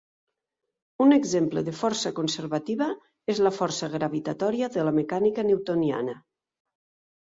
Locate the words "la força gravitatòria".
3.49-4.75